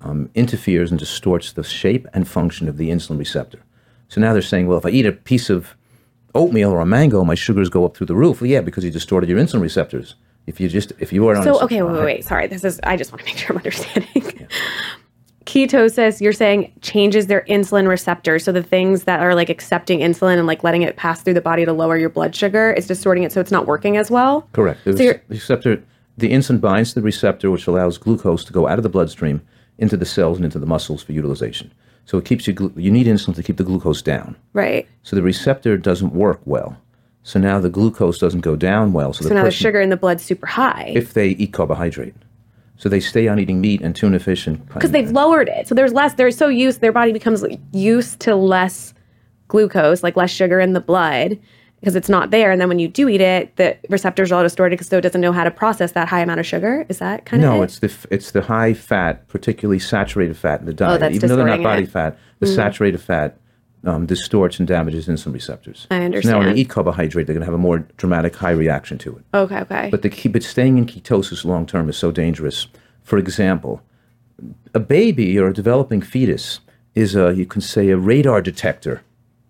[0.00, 3.60] um, interferes and distorts the shape and function of the insulin receptor.
[4.08, 5.76] So now they're saying, well, if I eat a piece of
[6.34, 8.40] oatmeal or a mango, my sugars go up through the roof.
[8.40, 10.14] Well, yeah, because you distorted your insulin receptors.
[10.46, 12.24] If you just if you are on So okay, wait, wait, wait.
[12.24, 12.80] Sorry, this is.
[12.82, 14.48] I just want to make sure I'm understanding.
[15.44, 18.44] Ketosis, you're saying changes their insulin receptors.
[18.44, 21.40] So the things that are like accepting insulin and like letting it pass through the
[21.40, 24.48] body to lower your blood sugar, it's distorting it so it's not working as well.
[24.52, 24.84] Correct.
[24.84, 25.82] The, So receptor,
[26.20, 29.42] the insulin binds to the receptor, which allows glucose to go out of the bloodstream
[29.78, 31.72] into the cells and into the muscles for utilization.
[32.04, 32.72] So it keeps you.
[32.76, 34.36] You need insulin to keep the glucose down.
[34.52, 34.88] Right.
[35.02, 36.76] So the receptor doesn't work well.
[37.22, 39.12] So now the glucose doesn't go down well.
[39.12, 42.14] So, So the now the sugar in the blood's super high if they eat carbohydrate,
[42.76, 45.68] so they stay on eating meat and tuna fish and because they've lowered it.
[45.68, 46.14] So there's less.
[46.14, 46.80] They're so used.
[46.80, 48.94] Their body becomes used to less
[49.48, 51.38] glucose, like less sugar in the blood,
[51.80, 52.50] because it's not there.
[52.50, 55.20] And then when you do eat it, the receptors are all distorted because it doesn't
[55.20, 56.84] know how to process that high amount of sugar.
[56.88, 57.64] Is that kind of No, it?
[57.64, 60.94] it's the f- it's the high fat, particularly saturated fat in the diet.
[60.94, 61.90] Oh, that's Even though they're not body it.
[61.90, 63.38] Fat, the saturated fat
[63.84, 65.86] um, distorts and damages insulin receptors.
[65.90, 66.46] I So now when understand.
[66.56, 69.24] they eat carbohydrate, they're going to have a more dramatic high reaction to it.
[69.34, 69.60] okay.
[69.60, 69.88] Okay.
[69.90, 72.66] But the key, but staying in ketosis long term is so dangerous.
[73.02, 73.80] For example,
[74.74, 76.60] a baby or a developing fetus
[76.94, 79.00] is a you can say a radar detector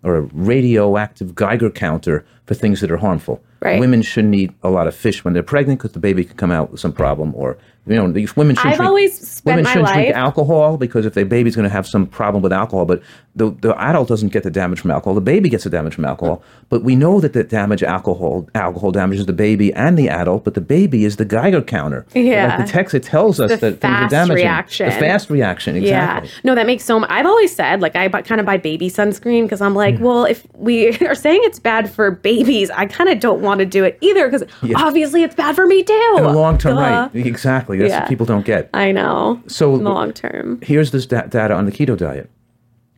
[0.03, 3.41] or a radioactive Geiger counter for things that are harmful.
[3.61, 3.79] Right.
[3.79, 6.51] Women shouldn't eat a lot of fish when they're pregnant because the baby could come
[6.51, 7.33] out with some problem.
[7.35, 10.77] Or you know, these women shouldn't I've drink, always spent women shouldn't drink life- alcohol
[10.77, 13.01] because if their baby's going to have some problem with alcohol, but
[13.35, 15.15] the the adult doesn't get the damage from alcohol.
[15.15, 16.43] The baby gets the damage from alcohol.
[16.69, 20.53] But we know that the damage alcohol alcohol damages the baby and the adult, but
[20.53, 22.05] the baby is the Geiger counter.
[22.13, 22.57] Yeah.
[22.57, 24.35] Like the text it tells us The that things are fast damaging.
[24.35, 24.85] reaction.
[24.89, 26.29] The fast reaction, exactly.
[26.29, 26.35] Yeah.
[26.43, 27.09] No, that makes so much.
[27.09, 30.45] I've always said, like, I kind of buy baby sunscreen because I'm like, well, if
[30.55, 33.97] we are saying it's bad for babies, I kind of don't want to do it
[34.01, 34.43] either because
[34.75, 36.13] obviously it's bad for me too.
[36.17, 37.09] In the long term, right?
[37.15, 37.80] Exactly.
[37.81, 37.99] That's Yeah.
[38.01, 38.69] what people don't get.
[38.73, 39.41] I know.
[39.47, 40.59] So in the long term.
[40.61, 42.29] here's this da- data on the keto diet.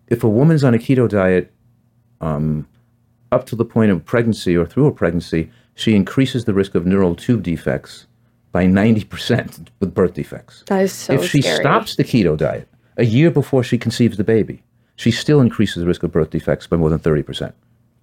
[0.08, 1.52] If a woman's on a keto diet
[2.22, 2.67] um,
[3.32, 6.86] up to the point of pregnancy or through a pregnancy, she increases the risk of
[6.86, 8.06] neural tube defects
[8.52, 10.63] by 90% with birth defects.
[10.67, 11.58] That is so if she scary.
[11.58, 12.67] stops the keto diet
[12.98, 14.63] a year before she conceives the baby,
[14.96, 17.52] she still increases the risk of birth defects by more than 30%.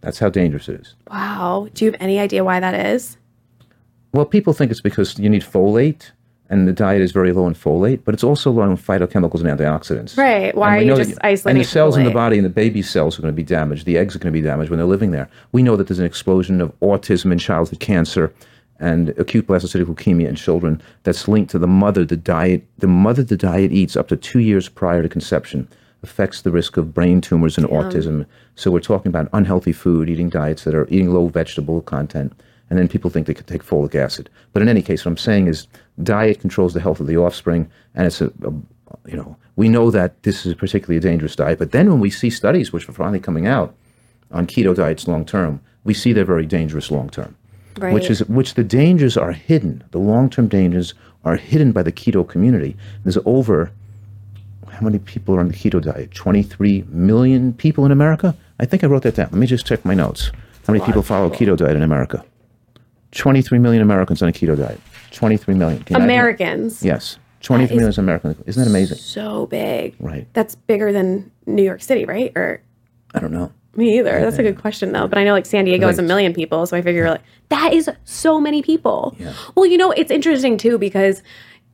[0.01, 0.95] That's how dangerous it is.
[1.11, 1.69] Wow.
[1.75, 3.17] Do you have any idea why that is?
[4.13, 6.11] Well, people think it's because you need folate
[6.51, 9.59] and the diet is very low in folate, but it's also low in phytochemicals and
[9.59, 10.19] antioxidants.
[10.19, 10.55] Right.
[10.55, 12.83] Why are you just that- isolating And the cells in the body and the baby
[12.83, 13.87] cells are going to be damaged.
[13.87, 15.29] The eggs are going to be damaged when they're living there.
[15.53, 18.35] We know that there's an explosion of autism and childhood cancer
[18.81, 22.05] and acute blastocytic leukemia in children that's linked to the mother.
[22.05, 25.69] The diet, the mother the diet eats up to two years prior to conception
[26.03, 28.25] affects the risk of brain tumors and autism.
[28.57, 32.33] So we're talking about unhealthy food, eating diets that are eating low vegetable content,
[32.71, 34.31] and then people think they could take folic acid.
[34.53, 35.67] But in any case, what I'm saying is
[36.03, 38.53] diet controls the health of the offspring, and it's a, a
[39.07, 41.59] you know we know that this is a particularly a dangerous diet.
[41.59, 43.75] But then when we see studies which are finally coming out
[44.31, 47.37] on keto diets long term, we see they're very dangerous long term.
[47.79, 47.93] Right.
[47.93, 49.85] Which is which the dangers are hidden.
[49.91, 52.77] The long term dangers are hidden by the keto community.
[53.05, 53.73] There's over
[54.69, 56.13] how many people are on the keto diet?
[56.13, 58.35] 23 million people in America?
[58.59, 59.29] I think I wrote that down.
[59.31, 60.31] Let me just check my notes.
[60.67, 62.25] How many people follow keto diet in America?
[63.13, 64.81] 23 million Americans on a keto diet.
[65.13, 65.83] 23 million.
[65.83, 66.01] Can?
[66.01, 66.83] Americans.
[66.83, 67.19] Yes.
[67.43, 68.37] 23 million Americans.
[68.47, 68.99] Isn't that amazing?
[68.99, 69.95] So big.
[69.99, 70.27] Right.
[70.35, 72.33] That's bigger than New York City, right?
[72.37, 72.61] Or
[73.15, 73.53] I don't know.
[73.75, 74.21] me either.
[74.21, 75.09] That's a good question though.
[75.09, 77.73] But I know like San Diego has a million people, so I figure like that
[77.73, 79.17] is so many people.
[79.19, 79.33] Yeah.
[79.57, 81.23] Well, you know, it's interesting too because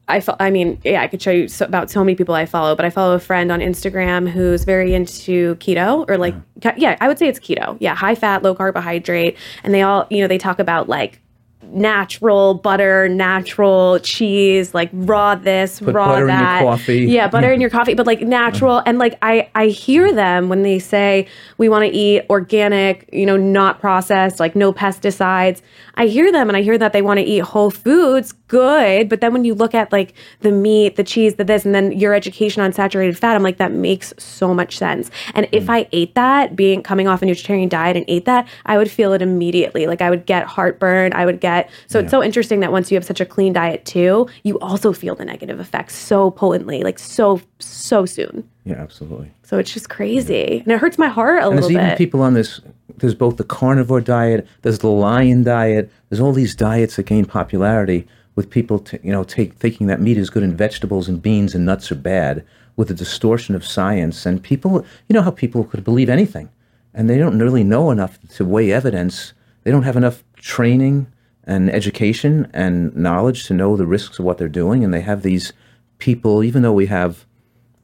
[0.09, 2.46] I fo- I mean, yeah, I could show you so, about so many people I
[2.46, 6.77] follow, but I follow a friend on Instagram who's very into keto or like ke-
[6.79, 7.77] yeah, I would say it's keto.
[7.81, 11.20] Yeah, high fat, low carbohydrate, and they all, you know, they talk about like
[11.62, 16.62] natural butter, natural cheese, like raw this, Put raw butter in your that.
[16.62, 16.99] coffee.
[17.07, 20.62] Yeah, butter in your coffee, but like natural and like I I hear them when
[20.62, 21.27] they say
[21.59, 25.62] we want to eat organic, you know, not processed, like no pesticides.
[25.95, 29.21] I hear them and I hear that they want to eat whole foods, good, but
[29.21, 32.14] then when you look at like the meat, the cheese, the this and then your
[32.14, 35.11] education on saturated fat, I'm like that makes so much sense.
[35.35, 35.71] And if hmm.
[35.71, 39.12] I ate that, being coming off a vegetarian diet and ate that, I would feel
[39.12, 39.87] it immediately.
[39.87, 41.46] Like I would get heartburn, I would get
[41.87, 44.93] so it's so interesting that once you have such a clean diet too, you also
[44.93, 48.49] feel the negative effects so potently, like so so soon.
[48.65, 49.31] Yeah, absolutely.
[49.43, 52.23] So it's just crazy, and it hurts my heart a And little there's even people
[52.23, 52.61] on this.
[52.99, 54.47] There's both the carnivore diet.
[54.63, 55.91] There's the lion diet.
[56.09, 58.07] There's all these diets that gain popularity
[58.37, 61.55] with people, t- you know, take, thinking that meat is good and vegetables and beans
[61.55, 62.45] and nuts are bad,
[62.77, 64.27] with a distortion of science.
[64.27, 66.49] And people, you know, how people could believe anything,
[66.95, 69.33] and they don't really know enough to weigh evidence.
[69.65, 71.07] They don't have enough training
[71.47, 74.83] and education and knowledge to know the risks of what they're doing.
[74.83, 75.53] And they have these
[75.99, 77.25] people, even though we have,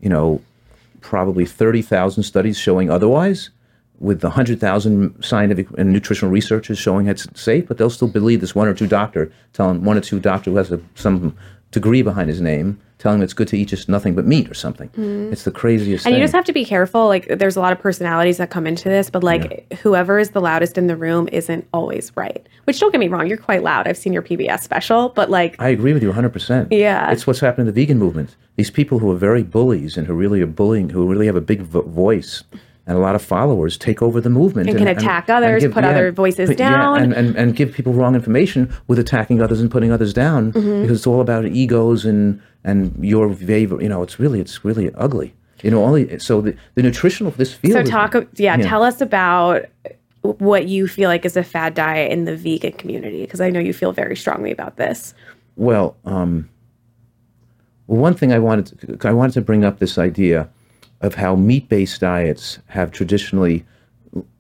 [0.01, 0.43] you know,
[1.01, 3.51] probably 30,000 studies showing otherwise,
[4.01, 8.67] with 100,000 scientific and nutritional researchers showing it's safe, but they'll still believe this one
[8.67, 11.37] or two doctor telling one or two doctor who has a, some
[11.71, 14.55] degree behind his name telling them it's good to eat just nothing but meat or
[14.55, 14.89] something.
[15.33, 16.21] It's the craziest and thing.
[16.21, 17.07] you just have to be careful.
[17.09, 20.41] Like, there's a lot of personalities that come into this, but like, whoever is the
[20.41, 22.47] loudest in the room isn't always right.
[22.65, 23.89] Which, don't get me wrong, you're quite loud.
[23.89, 26.69] I've seen your PBS special, but like, I agree with you 100%.
[26.71, 27.11] Yeah.
[27.11, 28.37] It's what's happened to the vegan movement.
[28.57, 31.41] These people who are very bullies and who really are bullying, who really have a
[31.41, 32.45] big vo- voice
[32.85, 34.69] and a lot of followers take over the movement.
[34.69, 37.01] And can attack others, put other voices put- yeah, down.
[37.01, 40.83] and, and, and give people wrong information with attacking others and putting others down Mm-hmm.
[40.83, 43.81] because it's all about egos and, and your favor.
[43.81, 45.35] You know, it's really, it's really ugly.
[45.63, 47.75] You know, only so the, the nutritional this field.
[47.75, 49.67] so is- talk, yeah, tell us about
[50.23, 53.61] what you feel like is a fad diet in the vegan community, because I know
[53.61, 55.15] you feel very strongly about this.
[55.57, 56.49] Well, um,
[57.87, 60.49] well, one thing I wanted to, I wanted to bring up this idea
[61.01, 63.65] of how meat-based diets have traditionally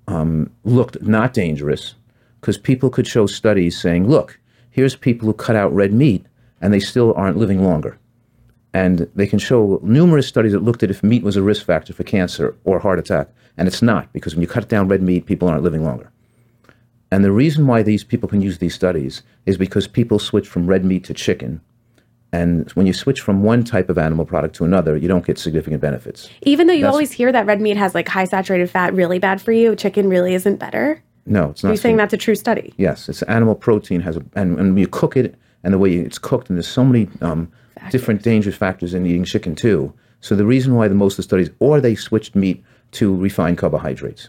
[0.06, 1.94] um, looked not dangerous
[2.40, 4.38] because people could show studies saying, look,
[4.70, 6.24] here's people who cut out red meat
[6.60, 7.98] and they still aren't living longer.
[8.74, 11.92] And they can show numerous studies that looked at if meat was a risk factor
[11.92, 13.28] for cancer or heart attack.
[13.58, 16.10] And it's not, because when you cut down red meat, people aren't living longer.
[17.10, 20.66] And the reason why these people can use these studies is because people switch from
[20.66, 21.60] red meat to chicken.
[22.32, 25.38] And when you switch from one type of animal product to another, you don't get
[25.38, 26.30] significant benefits.
[26.40, 29.18] Even though you That's- always hear that red meat has like high saturated fat, really
[29.18, 31.02] bad for you, chicken really isn't better.
[31.26, 31.70] No, it's not.
[31.70, 32.72] You're saying that's a true study.
[32.78, 36.18] Yes, it's animal protein has a, and, when you cook it and the way it's
[36.18, 37.52] cooked, and there's so many um,
[37.90, 39.92] different dangerous factors in eating chicken too.
[40.20, 43.58] So the reason why the most of the studies, or they switched meat to refined
[43.58, 44.28] carbohydrates.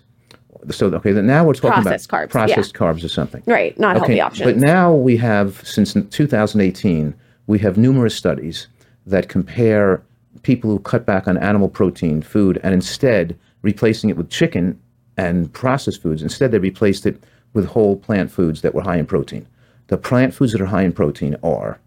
[0.72, 3.44] So okay, now we're talking Processed about carbs, processed carbs or something.
[3.46, 4.50] Right, not healthy options.
[4.50, 7.14] but now we have since 2018
[7.48, 8.68] we have numerous studies
[9.06, 10.02] that compare
[10.44, 14.80] people who cut back on animal protein food and instead replacing it with chicken
[15.18, 16.22] and processed foods.
[16.22, 17.22] Instead, they replaced it
[17.54, 19.46] with whole plant foods that were high in protein.
[19.88, 21.80] The plant foods that are high in protein are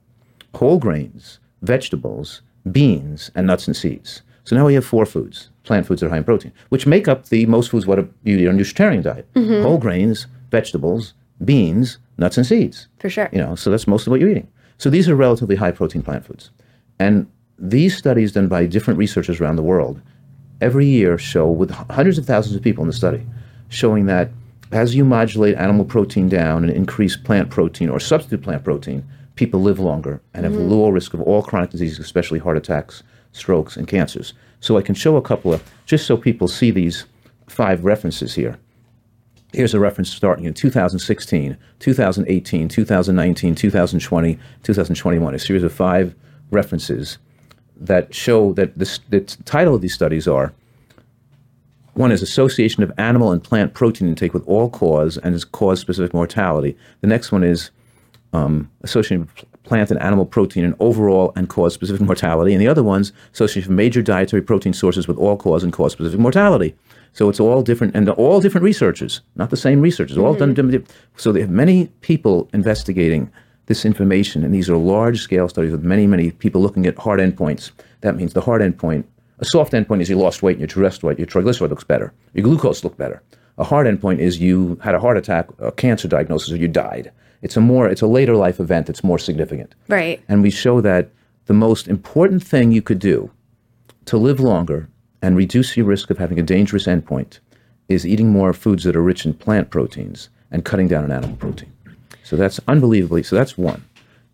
[0.55, 4.23] whole grains, vegetables, beans, and nuts and seeds.
[4.45, 7.09] So now we have four foods, plant foods that are high in protein, which make
[7.09, 9.27] up the most foods what you eat on a vegetarian diet.
[9.35, 9.63] Mm-hmm.
[9.63, 11.15] Whole grains, vegetables,
[11.45, 12.89] beans, nuts and seeds.
[13.01, 13.29] For sure.
[13.33, 14.49] You know, so that's most of what you're eating.
[14.79, 16.51] So these are relatively high protein plant foods.
[16.99, 20.01] And these studies done by different researchers around the world
[20.61, 23.27] every year show with hundreds of thousands of people in the study
[23.69, 24.31] showing that
[24.73, 29.05] as you modulate animal protein down and increase plant protein or substitute plant protein,
[29.37, 30.69] people live longer and have mm-hmm.
[30.69, 34.35] lower risk of all chronic diseases, especially heart attacks, strokes, and cancers.
[34.61, 37.05] So I can show a couple of, just so people see these
[37.47, 38.59] five references here.
[39.53, 46.15] Here's a reference starting in 2016, 2018, 2019, 2020, 2021, a series of five
[46.51, 47.19] references
[47.77, 50.53] that show that this, the title of these studies are
[51.95, 55.81] one is association of animal and plant protein intake with all cause and has cause
[55.81, 56.77] specific mortality.
[57.01, 57.71] The next one is
[58.37, 62.53] um, association of pl- plant and animal protein and overall and cause specific mortality.
[62.55, 65.93] And the other one's association of major dietary protein sources with all cause and cause
[65.93, 66.75] specific mortality.
[67.13, 70.85] So it's all different, and they're all different researchers, not the same researchers, all done.
[71.17, 73.31] So they have many people investigating
[73.67, 77.19] this information, and these are large scale studies with many, many people looking at hard
[77.19, 77.71] endpoints.
[78.03, 79.05] That means the hard endpoint,
[79.39, 82.45] a soft endpoint is you lost weight and your triglyceride, your triglyceride looks better, your
[82.45, 83.23] glucose looked better.
[83.59, 87.11] A hard endpoint is you had a heart attack, a cancer diagnosis, or you died.
[87.43, 89.75] It's a more, it's a later life event that's more significant.
[89.89, 90.23] Right.
[90.29, 91.11] And we show that
[91.47, 93.31] the most important thing you could do
[94.07, 94.89] to live longer
[95.23, 97.41] and reduce your risk of having a dangerous endpoint
[97.89, 101.37] is eating more foods that are rich in plant proteins and cutting down on animal
[101.37, 101.73] protein.
[102.23, 103.85] So that's unbelievably, so that's one.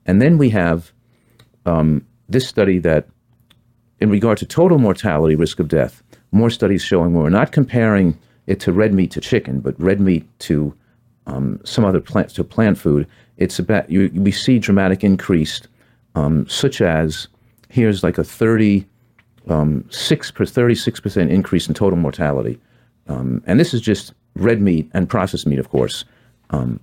[0.07, 0.93] And then we have
[1.67, 3.07] um, this study that,
[4.01, 8.59] in regard to total mortality, risk of death, more studies showing we're not comparing it
[8.61, 10.75] to red meat to chicken, but red meat to
[11.27, 13.07] um, some other plant to plant food.
[13.37, 15.61] It's about you, we see dramatic increase,
[16.15, 17.29] um, such as
[17.69, 18.87] here's like a 30
[19.49, 22.61] um, six per 36 percent increase in total mortality,
[23.09, 26.05] um, and this is just red meat and processed meat, of course.
[26.51, 26.81] Um,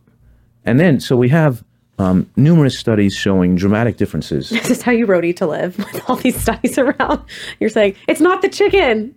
[0.66, 1.64] and then so we have
[2.00, 4.50] um, numerous studies showing dramatic differences.
[4.52, 7.22] This is how you wrote Eat to Live with all these studies around.
[7.60, 9.16] You're saying, it's not the chicken.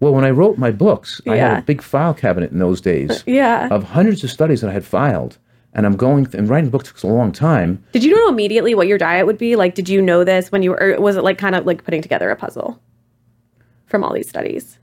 [0.00, 3.10] Well, when I wrote my books, I had a big file cabinet in those days
[3.10, 3.68] uh, Yeah.
[3.70, 5.38] of hundreds of studies that I had filed,
[5.72, 7.82] and I'm going and writing books took a long time.
[7.92, 9.56] Did you know immediately what your diet would be?
[9.56, 11.84] Like, did you know this when you were, or was it like kind of like
[11.84, 12.78] putting together a puzzle
[13.86, 14.78] from all these studies?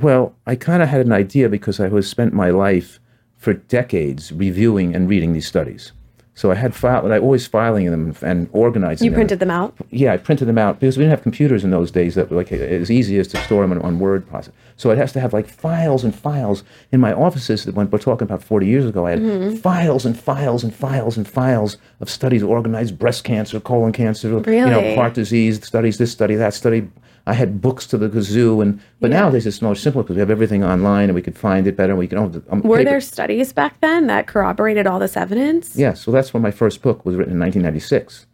[0.00, 2.98] Well, I kind of had an idea because I was spent my life
[3.36, 5.92] for decades reviewing and reading these studies.
[6.36, 9.04] So I had file, and I always filing them and organizing them.
[9.04, 9.18] You them.
[9.18, 9.72] printed them out?
[9.90, 12.36] Yeah, I printed them out because we didn't have computers in those days that were
[12.36, 14.52] like as easy as to store them on, on Word process.
[14.76, 17.64] So it has to have like files and files in my offices.
[17.66, 19.56] That when we're talking about 40 years ago, I had Mm-hmm.
[19.58, 24.40] files and files and files and files of studies organized breast cancer, colon cancer, you
[24.66, 26.90] know, heart disease studies, this study, that study.
[27.26, 29.20] I had books to the kazoo, and but Yeah.
[29.20, 31.92] nowadays it's much simpler because we have everything online and we could find it better.
[31.92, 32.18] And we can.
[32.18, 35.74] Oh, um, Were paper- there studies back then that corroborated all this evidence?
[35.76, 38.26] Yeah, so that's when my first book was written in 1996.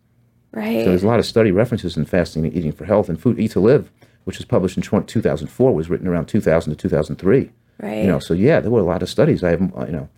[0.53, 0.83] Right.
[0.85, 3.39] So there's a lot of study references in fasting and eating for health and food
[3.39, 3.93] eat to live,
[4.25, 7.51] which was published in tw- 2004, was written around 2000 to 2003.
[7.81, 8.03] right.
[8.03, 9.45] You know, so yeah, there were a lot of studies.
[9.45, 10.09] I have, uh, you know,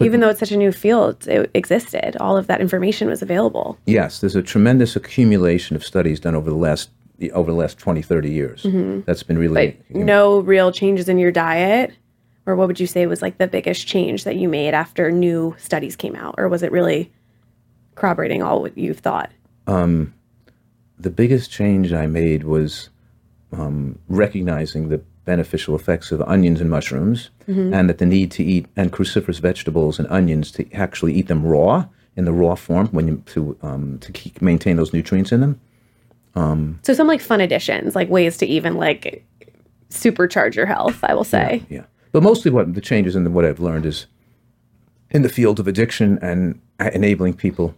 [0.00, 2.16] Even though it's such a new field, it existed.
[2.20, 3.78] All of that information was available.
[3.86, 6.90] yes, there's a tremendous accumulation of studies done over the last
[7.32, 8.66] over the last 20, 30 years.
[9.06, 11.92] That's been really But no real changes in your diet?
[12.46, 15.56] Or what would you say was like the biggest change that you made after new
[15.58, 16.36] studies came out?
[16.38, 17.12] Or was it really
[17.96, 19.30] corroborating all what you've thought?
[20.98, 22.88] the biggest change I made was
[23.52, 27.30] um, recognizing the beneficial effects of onions and mushrooms,
[27.74, 31.44] and that the need to eat and cruciferous vegetables and onions to actually eat them
[31.44, 35.40] raw in the raw form when you to um, to keep, maintain those nutrients in
[35.40, 35.60] them.
[36.36, 39.24] Um, so some like fun additions, like ways to even like
[39.90, 41.64] supercharge your health, I will say.
[41.68, 44.06] Yeah, but mostly what the changes in the, what I've learned is
[45.10, 47.74] in the field of addiction and enabling people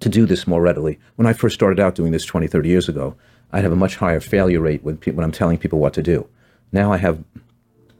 [0.00, 0.98] to do this more readily.
[1.16, 3.16] When I first started out doing this 20, 30 years ago,
[3.52, 6.02] I'd have a much higher failure rate when, pe- when I'm telling people what to
[6.02, 6.28] do.
[6.72, 7.24] Now I have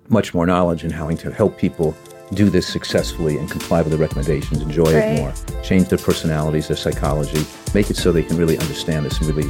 [0.08, 1.96] much more knowledge in how to help people
[2.34, 5.04] do this successfully and comply with the recommendations, enjoy Right.
[5.04, 9.18] it more, change their personalities, their psychology, make it so they can really understand this
[9.18, 9.48] and really.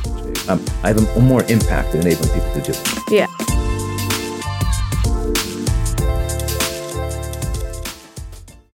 [0.49, 2.72] Um, I have a more impact in enabling people to do.
[2.72, 2.99] it.
[3.11, 3.26] Yeah.